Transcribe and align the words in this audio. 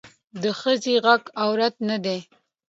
د 0.41 0.43
ښخي 0.59 0.95
غږ 1.05 1.23
عورت 1.41 1.75
نه 1.89 1.97
دی 2.05 2.19